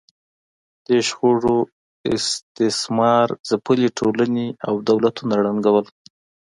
[0.87, 1.57] دې شخړو
[2.15, 5.85] استثمار ځپلې ټولنې او دولتونه ړنګول